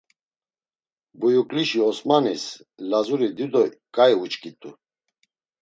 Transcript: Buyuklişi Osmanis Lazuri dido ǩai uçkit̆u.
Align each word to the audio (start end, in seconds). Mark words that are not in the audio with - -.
Buyuklişi 1.19 1.79
Osmanis 1.89 2.43
Lazuri 2.89 3.29
dido 3.37 3.63
ǩai 3.95 4.13
uçkit̆u. 4.23 4.69